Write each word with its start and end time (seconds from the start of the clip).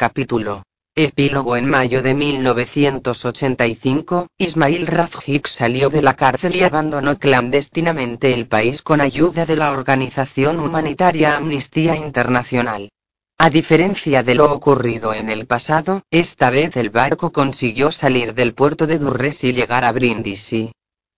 Capítulo. 0.00 0.62
Epílogo 0.94 1.58
En 1.58 1.68
mayo 1.68 2.00
de 2.00 2.14
1985, 2.14 4.28
Ismail 4.38 4.86
Rajik 4.86 5.46
salió 5.46 5.90
de 5.90 6.00
la 6.00 6.14
cárcel 6.14 6.56
y 6.56 6.62
abandonó 6.62 7.18
clandestinamente 7.18 8.32
el 8.32 8.48
país 8.48 8.80
con 8.80 9.02
ayuda 9.02 9.44
de 9.44 9.56
la 9.56 9.72
organización 9.72 10.58
humanitaria 10.58 11.36
Amnistía 11.36 11.96
Internacional. 11.96 12.88
A 13.36 13.50
diferencia 13.50 14.22
de 14.22 14.36
lo 14.36 14.50
ocurrido 14.50 15.12
en 15.12 15.28
el 15.28 15.46
pasado, 15.46 16.00
esta 16.10 16.48
vez 16.48 16.78
el 16.78 16.88
barco 16.88 17.30
consiguió 17.30 17.92
salir 17.92 18.32
del 18.32 18.54
puerto 18.54 18.86
de 18.86 18.96
Durres 18.96 19.44
y 19.44 19.52
llegar 19.52 19.84
a 19.84 19.92
Brindisi. 19.92 20.72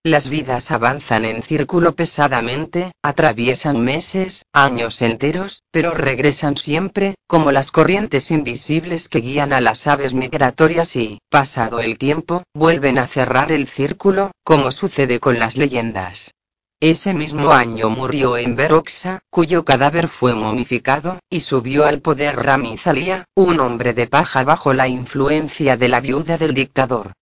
Las 0.05 0.31
vidas 0.31 0.73
avanzan 0.73 1.25
en 1.25 1.45
círculo 1.45 1.95
pesadamente, 1.95 2.91
atraviesan 3.05 3.85
meses, 3.85 4.45
años 4.53 5.01
enteros, 5.01 5.63
pero 5.71 5.95
regresan 5.95 6.57
siempre, 6.57 7.15
como 7.29 7.53
las 7.53 7.71
corrientes 7.71 8.33
invisibles 8.33 9.09
que 9.09 9.21
guían 9.21 9.53
a 9.53 9.61
las 9.61 9.87
aves 9.87 10.13
migratorias 10.13 10.97
y, 10.97 11.21
pasado 11.31 11.79
el 11.79 11.99
tiempo, 11.99 12.43
vuelven 12.53 12.99
a 12.99 13.07
cerrar 13.07 13.53
el 13.53 13.69
círculo, 13.69 14.33
como 14.43 14.73
sucede 14.73 15.21
con 15.21 15.39
las 15.39 15.57
leyendas. 15.57 16.35
Ese 16.81 17.15
mismo 17.15 17.53
año 17.53 17.89
murió 17.89 18.37
en 18.37 18.57
Beroxa, 18.57 19.21
cuyo 19.31 19.65
cadáver 19.65 20.09
fue 20.09 20.35
momificado, 20.35 21.21
y 21.31 21.43
subió 21.43 21.87
al 21.87 22.01
poder 22.01 22.35
Rami 22.45 22.77
Zalia, 22.77 23.27
un 23.37 23.61
hombre 23.61 23.95
de 23.95 24.09
paja 24.09 24.43
bajo 24.43 24.75
la 24.75 24.89
influencia 24.89 25.77
de 25.77 25.89
la 25.89 26.01
viuda 26.01 26.39
del 26.39 26.55
dictador. 26.55 27.13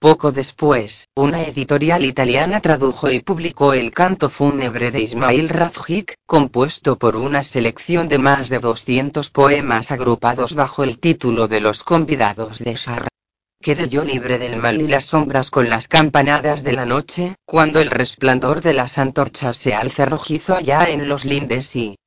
Poco 0.00 0.30
después, 0.30 1.08
una 1.16 1.42
editorial 1.42 2.04
italiana 2.04 2.60
tradujo 2.60 3.10
y 3.10 3.18
publicó 3.18 3.72
el 3.72 3.90
canto 3.90 4.28
fúnebre 4.28 4.92
de 4.92 5.00
Ismail 5.00 5.48
Rajik, 5.48 6.14
compuesto 6.24 6.96
por 6.96 7.16
una 7.16 7.42
selección 7.42 8.06
de 8.06 8.18
más 8.18 8.48
de 8.48 8.60
200 8.60 9.28
poemas 9.30 9.90
agrupados 9.90 10.54
bajo 10.54 10.84
el 10.84 11.00
título 11.00 11.48
de 11.48 11.60
Los 11.60 11.82
convidados 11.82 12.60
de 12.60 12.74
Shar. 12.74 13.08
Quedé 13.60 13.88
yo 13.88 14.04
libre 14.04 14.38
del 14.38 14.54
mal 14.58 14.80
y 14.80 14.86
las 14.86 15.06
sombras 15.06 15.50
con 15.50 15.68
las 15.68 15.88
campanadas 15.88 16.62
de 16.62 16.74
la 16.74 16.86
noche, 16.86 17.34
cuando 17.44 17.80
el 17.80 17.90
resplandor 17.90 18.60
de 18.60 18.74
las 18.74 18.98
antorchas 18.98 19.56
se 19.56 19.74
alza 19.74 20.06
rojizo 20.06 20.54
allá 20.54 20.88
en 20.88 21.08
los 21.08 21.24
lindes 21.24 21.74
y, 21.74 21.97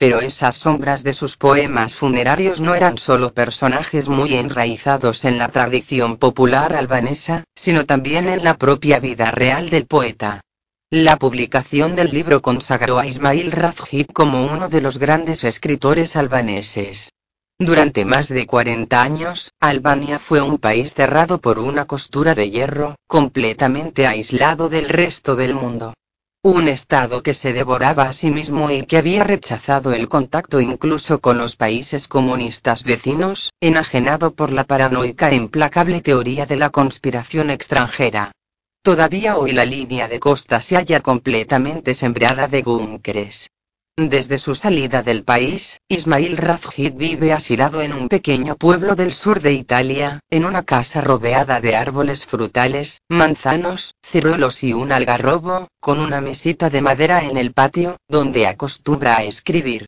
pero 0.00 0.22
esas 0.22 0.56
sombras 0.56 1.04
de 1.04 1.12
sus 1.12 1.36
poemas 1.36 1.94
funerarios 1.94 2.62
no 2.62 2.74
eran 2.74 2.96
solo 2.96 3.34
personajes 3.34 4.08
muy 4.08 4.32
enraizados 4.32 5.26
en 5.26 5.36
la 5.36 5.48
tradición 5.48 6.16
popular 6.16 6.74
albanesa, 6.74 7.44
sino 7.54 7.84
también 7.84 8.26
en 8.26 8.42
la 8.42 8.56
propia 8.56 8.98
vida 8.98 9.30
real 9.30 9.68
del 9.68 9.84
poeta. 9.84 10.40
La 10.88 11.18
publicación 11.18 11.96
del 11.96 12.12
libro 12.12 12.40
consagró 12.40 12.98
a 12.98 13.06
Ismail 13.06 13.52
Rajik 13.52 14.10
como 14.10 14.46
uno 14.46 14.70
de 14.70 14.80
los 14.80 14.96
grandes 14.96 15.44
escritores 15.44 16.16
albaneses. 16.16 17.12
Durante 17.58 18.06
más 18.06 18.28
de 18.28 18.46
40 18.46 19.02
años, 19.02 19.52
Albania 19.60 20.18
fue 20.18 20.40
un 20.40 20.56
país 20.56 20.94
cerrado 20.94 21.42
por 21.42 21.58
una 21.58 21.84
costura 21.84 22.34
de 22.34 22.48
hierro, 22.48 22.96
completamente 23.06 24.06
aislado 24.06 24.70
del 24.70 24.88
resto 24.88 25.36
del 25.36 25.54
mundo. 25.54 25.92
Un 26.42 26.68
Estado 26.68 27.22
que 27.22 27.34
se 27.34 27.52
devoraba 27.52 28.04
a 28.04 28.14
sí 28.14 28.30
mismo 28.30 28.70
y 28.70 28.86
que 28.86 28.96
había 28.96 29.24
rechazado 29.24 29.92
el 29.92 30.08
contacto 30.08 30.58
incluso 30.58 31.20
con 31.20 31.36
los 31.36 31.56
países 31.56 32.08
comunistas 32.08 32.82
vecinos, 32.82 33.52
enajenado 33.60 34.32
por 34.32 34.50
la 34.50 34.64
paranoica 34.64 35.28
e 35.28 35.34
implacable 35.34 36.00
teoría 36.00 36.46
de 36.46 36.56
la 36.56 36.70
conspiración 36.70 37.50
extranjera. 37.50 38.32
Todavía 38.82 39.36
hoy 39.36 39.52
la 39.52 39.66
línea 39.66 40.08
de 40.08 40.18
costa 40.18 40.62
se 40.62 40.76
halla 40.76 41.00
completamente 41.00 41.92
sembrada 41.92 42.48
de 42.48 42.62
búnkeres. 42.62 43.50
Desde 44.08 44.38
su 44.38 44.54
salida 44.54 45.02
del 45.02 45.24
país, 45.24 45.82
Ismail 45.86 46.38
Rajid 46.38 46.94
vive 46.94 47.34
asilado 47.34 47.82
en 47.82 47.92
un 47.92 48.08
pequeño 48.08 48.56
pueblo 48.56 48.96
del 48.96 49.12
sur 49.12 49.42
de 49.42 49.52
Italia, 49.52 50.20
en 50.30 50.46
una 50.46 50.62
casa 50.62 51.02
rodeada 51.02 51.60
de 51.60 51.76
árboles 51.76 52.24
frutales, 52.24 53.02
manzanos, 53.10 53.92
ciruelos 54.02 54.64
y 54.64 54.72
un 54.72 54.90
algarrobo, 54.90 55.68
con 55.80 56.00
una 56.00 56.22
mesita 56.22 56.70
de 56.70 56.80
madera 56.80 57.24
en 57.24 57.36
el 57.36 57.52
patio, 57.52 57.98
donde 58.08 58.46
acostumbra 58.46 59.18
a 59.18 59.24
escribir. 59.24 59.84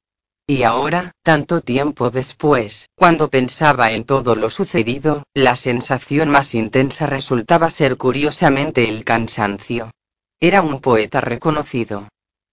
Y 0.47 0.65
ahora, 0.65 1.13
tanto 1.23 1.63
tiempo 1.63 2.11
después, 2.11 2.91
cuando 2.95 3.31
pensaba 3.31 3.93
en 3.93 4.05
todo 4.05 4.37
lo 4.37 4.51
sucedido, 4.51 5.23
la 5.33 5.57
sensación 5.57 6.29
más 6.29 6.55
intensa 6.55 7.07
resultaba 7.07 7.71
ser 7.71 7.97
curiosamente 7.97 8.91
el 8.91 9.05
cansancio. 9.05 9.91
Era 10.39 10.61
un 10.61 10.83
poeta 10.83 11.23
reconocido, 11.23 12.09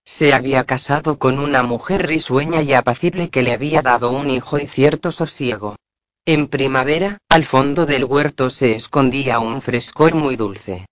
se 0.05 0.33
había 0.33 0.63
casado 0.63 1.19
con 1.19 1.39
una 1.39 1.63
mujer 1.63 2.07
risueña 2.07 2.61
y 2.61 2.73
apacible 2.73 3.29
que 3.29 3.43
le 3.43 3.53
había 3.53 3.81
dado 3.81 4.11
un 4.11 4.29
hijo 4.29 4.57
y 4.57 4.67
cierto 4.67 5.11
sosiego. 5.11 5.75
En 6.25 6.47
primavera, 6.47 7.17
al 7.29 7.45
fondo 7.45 7.85
del 7.85 8.05
huerto 8.05 8.49
se 8.49 8.75
escondía 8.75 9.39
un 9.39 9.61
frescor 9.61 10.15
muy 10.15 10.35
dulce. 10.35 10.85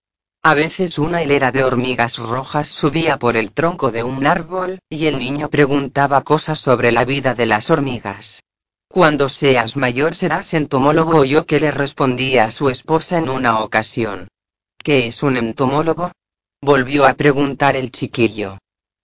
A 0.44 0.54
veces 0.54 0.98
una 0.98 1.24
hilera 1.24 1.52
de 1.52 1.64
hormigas 1.64 2.18
rojas 2.18 2.68
subía 2.68 3.18
por 3.18 3.38
el 3.38 3.52
tronco 3.52 3.92
de 3.92 4.04
un 4.04 4.26
árbol, 4.26 4.80
y 4.90 5.08
el 5.08 5.20
niño 5.20 5.50
preguntaba 5.50 6.22
cosas 6.22 6.60
sobre 6.60 6.92
la 6.92 7.06
vida 7.06 7.34
de 7.34 7.46
las 7.46 7.70
hormigas. 7.70 8.42
Cuando 8.88 9.28
seas 9.28 9.76
mayor 9.76 10.16
serás 10.16 10.54
entomólogo, 10.54 11.26
yo 11.26 11.46
que 11.46 11.60
le 11.60 11.72
respondía 11.72 12.46
a 12.46 12.52
su 12.52 12.70
esposa 12.70 13.18
en 13.18 13.30
una 13.30 13.60
ocasión. 13.60 14.30
¿Qué 14.78 15.08
es 15.08 15.22
un 15.22 15.38
entomólogo? 15.38 16.12
Volvió 16.62 17.06
a 17.06 17.14
preguntar 17.14 17.76
el 17.76 17.92
chiquillo. 17.92 18.58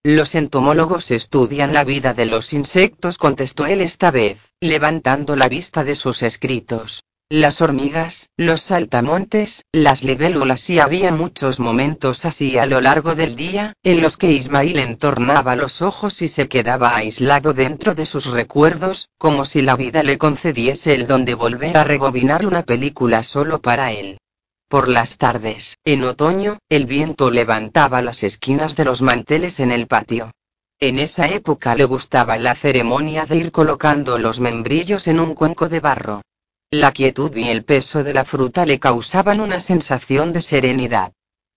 Los 0.05 0.35
entomólogos 0.35 1.11
estudian 1.11 1.71
la 1.73 1.85
vida 1.85 2.13
de 2.13 2.25
los 2.25 2.51
insectos, 2.51 3.17
contestó 3.17 3.65
él 3.67 3.79
esta 3.79 4.11
vez, 4.11 4.51
levantando 4.59 5.37
la 5.37 5.47
vista 5.47 5.85
de 5.85 5.95
sus 5.95 6.23
escritos. 6.23 7.03
Las 7.29 7.61
hormigas, 7.61 8.29
los 8.35 8.61
saltamontes, 8.61 9.63
las 9.71 10.03
libélulas 10.03 10.69
y 10.69 10.79
había 10.79 11.13
muchos 11.13 11.61
momentos 11.61 12.25
así 12.25 12.57
a 12.57 12.65
lo 12.65 12.81
largo 12.81 13.15
del 13.15 13.37
día, 13.37 13.75
en 13.81 14.01
los 14.01 14.17
que 14.17 14.33
Ismail 14.33 14.77
entornaba 14.77 15.55
los 15.55 15.81
ojos 15.81 16.21
y 16.21 16.27
se 16.27 16.49
quedaba 16.49 16.97
aislado 16.97 17.53
dentro 17.53 17.95
de 17.95 18.05
sus 18.05 18.25
recuerdos, 18.25 19.07
como 19.17 19.45
si 19.45 19.61
la 19.61 19.77
vida 19.77 20.03
le 20.03 20.17
concediese 20.17 20.95
el 20.95 21.07
don 21.07 21.23
de 21.23 21.35
volver 21.35 21.77
a 21.77 21.85
rebobinar 21.85 22.45
una 22.45 22.63
película 22.63 23.23
solo 23.23 23.61
para 23.61 23.93
él. 23.93 24.17
Por 24.73 24.87
las 24.87 25.19
tardes, 25.19 25.77
en 25.85 26.03
otoño, 26.03 26.57
el 26.67 26.87
viento 26.87 27.29
levantaba 27.29 28.01
las 28.01 28.23
esquinas 28.23 28.75
de 28.75 28.85
los 28.85 29.03
manteles 29.03 29.59
en 29.59 29.71
el 29.71 29.85
patio. 29.85 30.31
En 30.79 30.97
esa 30.97 31.27
época 31.27 31.75
le 31.75 31.85
gustaba 31.85 32.39
la 32.39 32.55
ceremonia 32.55 33.27
de 33.27 33.37
ir 33.37 33.51
colocando 33.51 34.17
los 34.17 34.39
membrillos 34.39 35.07
en 35.07 35.19
un 35.19 35.35
cuenco 35.35 35.69
de 35.69 35.79
barro. 35.79 36.23
La 36.71 36.91
quietud 36.91 37.35
y 37.35 37.49
el 37.49 37.63
peso 37.63 38.03
de 38.03 38.15
la 38.15 38.25
fruta 38.25 38.65
le 38.65 38.79
causaban 38.79 39.41
una 39.41 39.59
sensación 39.59 40.33
de 40.33 40.41
serenidad. 40.41 41.11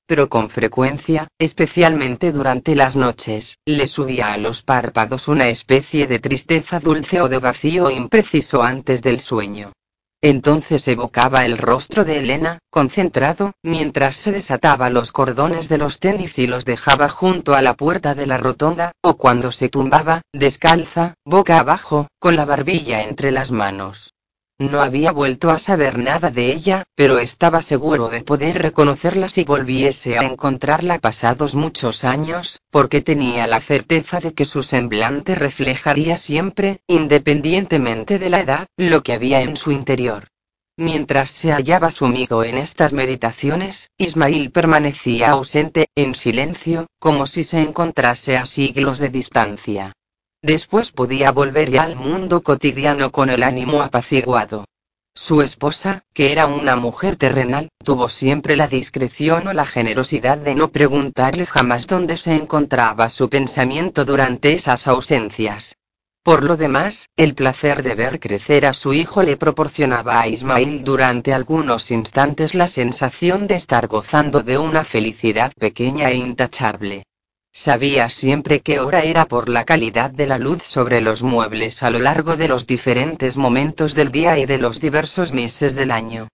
Pero 0.07 0.29
con 0.29 0.51
frecuencia, 0.51 1.29
especialmente 1.39 2.33
durante 2.33 2.77
las 2.77 2.97
noches, 2.97 3.57
le 3.65 3.87
subía 3.87 4.35
a 4.35 4.37
los 4.37 4.61
párpados 4.61 5.27
una 5.27 5.49
especie 5.49 6.07
de 6.07 6.19
tristeza 6.19 6.81
dulce 6.81 7.23
o 7.23 7.31
de 7.31 7.39
vacío 7.39 7.91
impreciso 7.91 8.63
antes 8.63 9.01
del 9.01 9.21
sueño. 9.21 9.73
Entonces 10.23 10.89
evocaba 10.89 11.45
el 11.45 11.59
rostro 11.59 12.05
de 12.05 12.19
Elena, 12.19 12.59
concentrado, 12.71 13.53
mientras 13.63 14.17
se 14.17 14.33
desataba 14.33 14.91
los 14.91 15.13
cordones 15.13 15.69
de 15.69 15.79
los 15.79 16.01
tenis 16.01 16.39
y 16.39 16.47
los 16.47 16.65
dejaba 16.65 17.09
junto 17.09 17.55
a 17.55 17.63
la 17.63 17.75
puerta 17.75 18.15
de 18.15 18.27
la 18.27 18.39
rotonda, 18.39 18.93
o 19.03 19.17
cuando 19.17 19.53
se 19.53 19.69
tumbaba, 19.69 20.23
descalza, 20.33 21.15
boca 21.25 21.61
abajo, 21.61 22.09
con 22.19 22.35
la 22.35 22.45
barbilla 22.45 23.03
entre 23.03 23.31
las 23.31 23.53
manos. 23.53 24.16
No 24.59 24.81
había 24.81 25.13
vuelto 25.13 25.51
a 25.51 25.59
saber 25.59 25.99
nada 25.99 26.31
de 26.31 26.51
ella, 26.51 26.85
pero 26.95 27.19
estaba 27.19 27.61
seguro 27.61 28.09
de 28.09 28.23
poder 28.23 28.63
reconocerla 28.63 29.29
si 29.29 29.45
volviese 29.45 30.19
a 30.19 30.23
encontrarla 30.23 30.99
pasados 30.99 31.55
muchos 31.55 32.05
años, 32.05 32.63
porque 32.71 33.03
tenía 33.03 33.47
la 33.47 33.61
certeza 33.61 34.19
de 34.19 34.33
que 34.33 34.47
su 34.47 34.63
semblante 34.63 35.35
reflejaría 35.35 36.17
siempre, 36.17 36.81
independientemente 36.87 38.19
de 38.19 38.31
la 38.31 38.41
edad, 38.41 38.67
lo 38.79 39.03
que 39.03 39.13
había 39.13 39.43
en 39.43 39.59
su 39.59 39.73
interior. 39.73 40.29
Mientras 40.79 41.31
se 41.31 41.53
hallaba 41.53 41.91
sumido 41.91 42.43
en 42.43 42.57
estas 42.57 42.95
meditaciones, 42.95 43.91
Ismail 43.99 44.51
permanecía 44.53 45.33
ausente, 45.33 45.89
en 45.95 46.15
silencio, 46.15 46.87
como 46.99 47.27
si 47.27 47.45
se 47.45 47.61
encontrase 47.61 48.39
a 48.39 48.47
siglos 48.47 48.99
de 48.99 49.11
distancia. 49.11 49.93
Después 50.47 50.93
podía 50.93 51.33
volver 51.33 51.73
ya 51.73 51.83
al 51.83 51.97
mundo 51.97 52.41
cotidiano 52.41 53.11
con 53.11 53.31
el 53.31 53.43
ánimo 53.43 53.83
apaciguado. 53.83 54.65
Su 55.13 55.43
esposa, 55.43 56.05
que 56.15 56.31
era 56.31 56.47
una 56.47 56.77
mujer 56.77 57.17
terrenal, 57.17 57.69
tuvo 57.83 58.09
siempre 58.09 58.55
la 58.55 58.69
discreción 58.69 59.49
o 59.49 59.53
la 59.53 59.67
generosidad 59.67 60.39
de 60.39 60.55
no 60.55 60.71
preguntarle 60.71 61.47
jamás 61.47 61.89
dónde 61.89 62.17
se 62.17 62.37
encontraba 62.37 63.09
su 63.09 63.29
pensamiento 63.29 64.05
durante 64.05 64.53
esas 64.53 64.87
ausencias. 64.87 65.79
Por 66.23 66.45
lo 66.45 66.57
demás, 66.57 67.09
el 67.17 67.35
placer 67.35 67.83
de 67.83 67.97
ver 67.97 68.21
crecer 68.21 68.67
a 68.67 68.73
su 68.73 68.95
hijo 68.95 69.25
le 69.25 69.37
proporcionaba 69.37 70.21
a 70.21 70.29
Ismail 70.29 70.85
durante 70.85 71.35
algunos 71.35 71.91
instantes 71.91 72.55
la 72.55 72.69
sensación 72.69 73.49
de 73.49 73.57
estar 73.57 73.89
gozando 73.89 74.45
de 74.45 74.59
una 74.59 74.85
felicidad 74.85 75.51
pequeña 75.59 76.09
e 76.11 76.15
intachable. 76.15 77.05
Sabía 77.59 78.11
siempre 78.11 78.61
qué 78.61 78.81
hora 78.81 79.03
era 79.03 79.25
por 79.25 79.49
la 79.49 79.65
calidad 79.65 80.11
de 80.11 80.27
la 80.27 80.39
luz 80.39 80.61
sobre 80.65 81.01
los 81.01 81.23
muebles 81.23 81.83
a 81.83 81.89
lo 81.89 81.99
largo 81.99 82.37
de 82.37 82.49
los 82.49 82.67
diferentes 82.67 83.39
momentos 83.39 83.95
del 83.95 84.13
día 84.13 84.39
y 84.39 84.45
de 84.45 84.59
los 84.59 84.79
diversos 84.79 85.33
meses 85.33 85.75
del 85.75 85.91
año. 85.91 86.29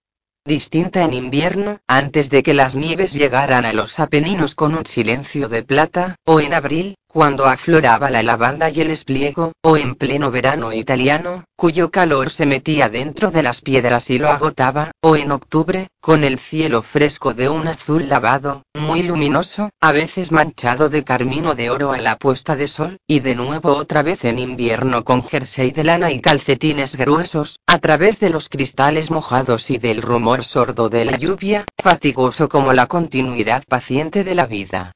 Distinta 0.45 1.01
en 1.05 1.13
invierno, 1.13 1.79
antes 1.87 2.29
de 2.29 2.43
que 2.43 2.53
las 2.53 2.75
nieves 2.75 3.13
llegaran 3.13 3.63
a 3.63 3.71
los 3.71 4.01
Apeninos 4.01 4.53
con 4.53 4.75
un 4.75 4.85
silencio 4.85 5.47
de 5.47 5.63
plata, 5.63 6.17
o 6.25 6.41
en 6.41 6.53
abril, 6.53 6.97
cuando 7.13 7.45
afloraba 7.45 8.09
la 8.09 8.23
lavanda 8.23 8.71
y 8.71 8.81
el 8.81 8.89
espliego, 8.89 9.51
o 9.61 9.77
en 9.77 9.93
pleno 9.93 10.31
verano 10.31 10.73
italiano, 10.73 11.43
cuyo 11.55 11.91
calor 11.91 12.31
se 12.31 12.47
metía 12.47 12.89
dentro 12.89 13.29
de 13.29 13.43
las 13.43 13.61
piedras 13.61 14.09
y 14.09 14.17
lo 14.17 14.29
agotaba, 14.29 14.89
o 14.99 15.15
en 15.15 15.31
octubre, 15.31 15.89
con 16.01 16.23
el 16.23 16.39
cielo 16.39 16.81
fresco 16.81 17.35
de 17.35 17.49
un 17.49 17.67
azul 17.67 18.09
lavado, 18.09 18.63
muy 18.73 19.03
luminoso, 19.03 19.69
a 19.79 19.91
veces 19.91 20.31
manchado 20.31 20.89
de 20.89 21.03
carmino 21.03 21.53
de 21.53 21.69
oro 21.69 21.91
a 21.91 21.99
la 21.99 22.17
puesta 22.17 22.55
de 22.55 22.67
sol, 22.67 22.97
y 23.05 23.19
de 23.19 23.35
nuevo 23.35 23.73
otra 23.73 24.01
vez 24.01 24.25
en 24.25 24.39
invierno 24.39 25.03
con 25.03 25.21
jersey 25.21 25.69
de 25.69 25.83
lana 25.83 26.11
y 26.11 26.19
calcetines 26.19 26.95
gruesos, 26.95 27.59
a 27.67 27.77
través 27.77 28.19
de 28.19 28.31
los 28.31 28.49
cristales 28.49 29.11
mojados 29.11 29.69
y 29.69 29.77
del 29.77 30.01
rumor 30.01 30.43
sordo 30.43 30.89
de 30.89 31.05
la 31.05 31.17
lluvia, 31.17 31.65
fatigoso 31.79 32.49
como 32.49 32.73
la 32.73 32.87
continuidad 32.87 33.63
paciente 33.69 34.23
de 34.23 34.33
la 34.33 34.47
vida. 34.47 34.93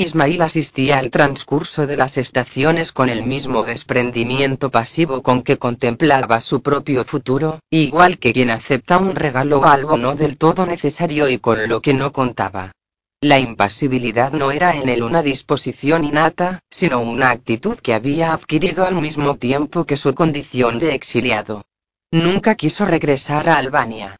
Ismail 0.00 0.40
asistía 0.42 1.00
al 1.00 1.10
transcurso 1.10 1.88
de 1.88 1.96
las 1.96 2.18
estaciones 2.18 2.92
con 2.92 3.08
el 3.08 3.26
mismo 3.26 3.64
desprendimiento 3.64 4.70
pasivo 4.70 5.22
con 5.22 5.42
que 5.42 5.58
contemplaba 5.58 6.40
su 6.40 6.62
propio 6.62 7.04
futuro, 7.04 7.58
igual 7.68 8.18
que 8.18 8.32
quien 8.32 8.50
acepta 8.50 8.98
un 8.98 9.16
regalo 9.16 9.58
o 9.58 9.64
algo 9.64 9.96
no 9.96 10.14
del 10.14 10.38
todo 10.38 10.66
necesario 10.66 11.28
y 11.28 11.38
con 11.38 11.68
lo 11.68 11.82
que 11.82 11.94
no 11.94 12.12
contaba. 12.12 12.70
La 13.20 13.40
impasibilidad 13.40 14.30
no 14.30 14.52
era 14.52 14.76
en 14.76 14.88
él 14.88 15.02
una 15.02 15.24
disposición 15.24 16.04
innata, 16.04 16.60
sino 16.70 17.00
una 17.00 17.30
actitud 17.30 17.76
que 17.78 17.92
había 17.92 18.32
adquirido 18.32 18.86
al 18.86 18.94
mismo 18.94 19.34
tiempo 19.34 19.84
que 19.84 19.96
su 19.96 20.14
condición 20.14 20.78
de 20.78 20.94
exiliado. 20.94 21.64
Nunca 22.12 22.54
quiso 22.54 22.84
regresar 22.84 23.48
a 23.48 23.56
Albania. 23.56 24.16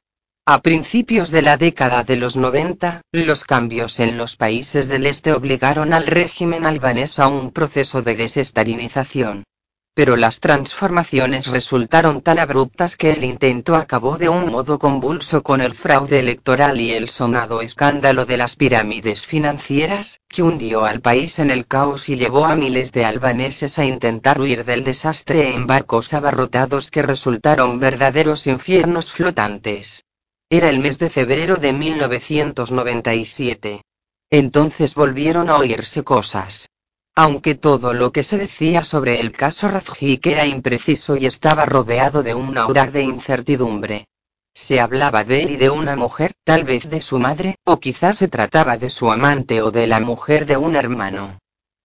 A 0.50 0.62
principios 0.62 1.30
de 1.30 1.42
la 1.42 1.58
década 1.58 2.04
de 2.04 2.16
los 2.16 2.38
90, 2.38 3.02
los 3.12 3.44
cambios 3.44 4.00
en 4.00 4.16
los 4.16 4.36
países 4.36 4.88
del 4.88 5.04
este 5.04 5.34
obligaron 5.34 5.92
al 5.92 6.06
régimen 6.06 6.64
albanés 6.64 7.18
a 7.18 7.28
un 7.28 7.50
proceso 7.50 8.00
de 8.00 8.14
desestalinización. 8.14 9.44
Pero 9.92 10.16
las 10.16 10.40
transformaciones 10.40 11.48
resultaron 11.48 12.22
tan 12.22 12.38
abruptas 12.38 12.96
que 12.96 13.10
el 13.12 13.24
intento 13.24 13.76
acabó 13.76 14.16
de 14.16 14.30
un 14.30 14.46
modo 14.46 14.78
convulso 14.78 15.42
con 15.42 15.60
el 15.60 15.74
fraude 15.74 16.18
electoral 16.18 16.80
y 16.80 16.92
el 16.92 17.10
sonado 17.10 17.60
escándalo 17.60 18.24
de 18.24 18.38
las 18.38 18.56
pirámides 18.56 19.26
financieras, 19.26 20.22
que 20.30 20.42
hundió 20.42 20.86
al 20.86 21.02
país 21.02 21.40
en 21.40 21.50
el 21.50 21.66
caos 21.66 22.08
y 22.08 22.16
llevó 22.16 22.46
a 22.46 22.56
miles 22.56 22.90
de 22.92 23.04
albaneses 23.04 23.78
a 23.78 23.84
intentar 23.84 24.40
huir 24.40 24.64
del 24.64 24.82
desastre 24.82 25.52
en 25.52 25.66
barcos 25.66 26.14
abarrotados 26.14 26.90
que 26.90 27.02
resultaron 27.02 27.80
verdaderos 27.80 28.46
infiernos 28.46 29.12
flotantes. 29.12 30.06
Era 30.50 30.70
el 30.70 30.78
mes 30.78 30.98
de 30.98 31.10
febrero 31.10 31.56
de 31.56 31.74
1997. 31.74 33.82
Entonces 34.30 34.94
volvieron 34.94 35.50
a 35.50 35.58
oírse 35.58 36.04
cosas. 36.04 36.70
Aunque 37.14 37.54
todo 37.54 37.92
lo 37.92 38.12
que 38.12 38.22
se 38.22 38.38
decía 38.38 38.82
sobre 38.82 39.20
el 39.20 39.32
caso 39.32 39.68
Razhik 39.68 40.26
era 40.26 40.46
impreciso 40.46 41.16
y 41.16 41.26
estaba 41.26 41.66
rodeado 41.66 42.22
de 42.22 42.34
un 42.34 42.56
aura 42.56 42.86
de 42.86 43.02
incertidumbre. 43.02 44.06
Se 44.54 44.80
hablaba 44.80 45.22
de 45.22 45.42
él 45.42 45.50
y 45.50 45.56
de 45.56 45.68
una 45.68 45.96
mujer, 45.96 46.32
tal 46.44 46.64
vez 46.64 46.88
de 46.88 47.02
su 47.02 47.18
madre, 47.18 47.56
o 47.64 47.78
quizás 47.78 48.16
se 48.16 48.28
trataba 48.28 48.78
de 48.78 48.88
su 48.88 49.12
amante 49.12 49.60
o 49.60 49.70
de 49.70 49.86
la 49.86 50.00
mujer 50.00 50.46
de 50.46 50.56
un 50.56 50.76
hermano. 50.76 51.38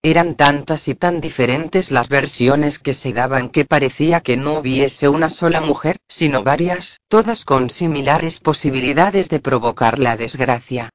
Eran 0.05 0.35
tantas 0.35 0.89
y 0.89 0.95
tan 0.95 1.21
diferentes 1.21 1.89
las 1.89 2.09
versiones 2.09 2.77
que 2.77 2.93
se 2.93 3.13
daban 3.13 3.47
que 3.47 3.63
parecía 3.63 4.19
que 4.19 4.35
no 4.35 4.59
hubiese 4.59 5.07
una 5.07 5.29
sola 5.29 5.61
mujer, 5.61 5.95
sino 6.09 6.43
varias, 6.43 6.99
todas 7.07 7.45
con 7.45 7.69
similares 7.69 8.39
posibilidades 8.39 9.29
de 9.29 9.39
provocar 9.39 9.99
la 9.99 10.17
desgracia. 10.17 10.89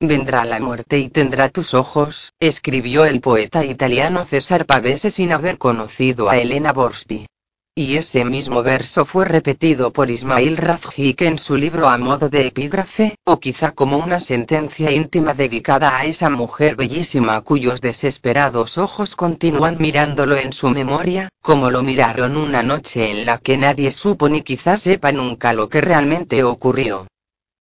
Vendrá 0.00 0.46
la 0.46 0.60
muerte 0.60 0.98
y 0.98 1.10
tendrá 1.10 1.50
tus 1.50 1.74
ojos, 1.74 2.32
escribió 2.40 3.04
el 3.04 3.20
poeta 3.20 3.66
italiano 3.66 4.24
César 4.24 4.64
Pavese 4.64 5.10
sin 5.10 5.32
haber 5.32 5.58
conocido 5.58 6.30
a 6.30 6.38
Elena 6.38 6.72
Borspi. 6.72 7.26
Y 7.76 7.96
ese 7.96 8.24
mismo 8.24 8.62
verso 8.62 9.04
fue 9.04 9.24
repetido 9.24 9.92
por 9.92 10.08
Ismail 10.08 10.56
Razhik 10.56 11.22
en 11.22 11.38
su 11.38 11.56
libro 11.56 11.88
a 11.88 11.98
modo 11.98 12.28
de 12.28 12.46
epígrafe, 12.46 13.16
o 13.24 13.40
quizá 13.40 13.72
como 13.72 13.98
una 13.98 14.20
sentencia 14.20 14.92
íntima 14.92 15.34
dedicada 15.34 15.98
a 15.98 16.04
esa 16.04 16.30
mujer 16.30 16.76
bellísima 16.76 17.40
cuyos 17.40 17.80
desesperados 17.80 18.78
ojos 18.78 19.16
continúan 19.16 19.78
mirándolo 19.80 20.36
en 20.36 20.52
su 20.52 20.68
memoria, 20.68 21.30
como 21.42 21.68
lo 21.68 21.82
miraron 21.82 22.36
una 22.36 22.62
noche 22.62 23.10
en 23.10 23.26
la 23.26 23.38
que 23.38 23.56
nadie 23.56 23.90
supo 23.90 24.28
ni 24.28 24.42
quizá 24.42 24.76
sepa 24.76 25.10
nunca 25.10 25.52
lo 25.52 25.68
que 25.68 25.80
realmente 25.80 26.44
ocurrió. 26.44 27.08